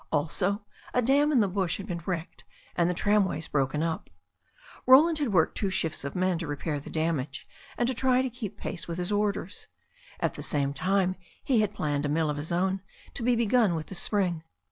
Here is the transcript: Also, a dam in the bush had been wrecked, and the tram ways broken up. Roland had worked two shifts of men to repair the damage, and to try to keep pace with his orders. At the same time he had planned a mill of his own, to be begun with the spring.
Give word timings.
Also, 0.11 0.65
a 0.95 1.01
dam 1.03 1.31
in 1.31 1.41
the 1.41 1.47
bush 1.47 1.77
had 1.77 1.85
been 1.85 2.01
wrecked, 2.07 2.43
and 2.75 2.89
the 2.89 2.93
tram 2.95 3.23
ways 3.23 3.47
broken 3.47 3.83
up. 3.83 4.09
Roland 4.87 5.19
had 5.19 5.31
worked 5.31 5.55
two 5.55 5.69
shifts 5.69 6.03
of 6.03 6.15
men 6.15 6.39
to 6.39 6.47
repair 6.47 6.79
the 6.79 6.89
damage, 6.89 7.47
and 7.77 7.87
to 7.87 7.93
try 7.93 8.23
to 8.23 8.29
keep 8.31 8.57
pace 8.57 8.87
with 8.87 8.97
his 8.97 9.11
orders. 9.11 9.67
At 10.19 10.33
the 10.33 10.41
same 10.41 10.73
time 10.73 11.17
he 11.43 11.61
had 11.61 11.75
planned 11.75 12.07
a 12.07 12.09
mill 12.09 12.31
of 12.31 12.37
his 12.37 12.51
own, 12.51 12.81
to 13.13 13.21
be 13.21 13.35
begun 13.35 13.75
with 13.75 13.85
the 13.85 13.93
spring. 13.93 14.41